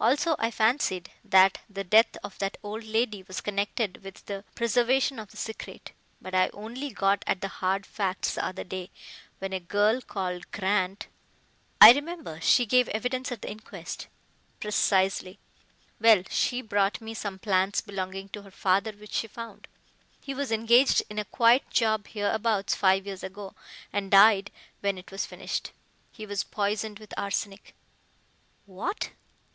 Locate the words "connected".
3.42-4.02